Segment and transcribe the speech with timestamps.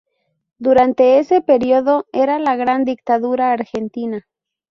[0.57, 4.25] Durante ese período, era la Gran Dictadura argentina.